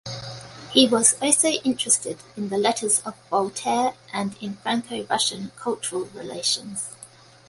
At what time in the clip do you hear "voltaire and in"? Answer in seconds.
3.29-4.55